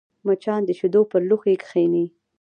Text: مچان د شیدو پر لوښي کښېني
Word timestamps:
مچان 0.25 0.61
د 0.65 0.69
شیدو 0.79 1.01
پر 1.11 1.21
لوښي 1.29 1.55
کښېني 1.63 2.05